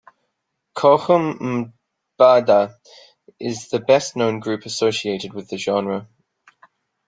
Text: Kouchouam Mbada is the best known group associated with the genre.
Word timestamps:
Kouchouam 0.73 1.37
Mbada 2.17 2.75
is 3.39 3.69
the 3.69 3.79
best 3.79 4.15
known 4.15 4.39
group 4.39 4.65
associated 4.65 5.31
with 5.31 5.47
the 5.49 5.59
genre. 5.59 6.07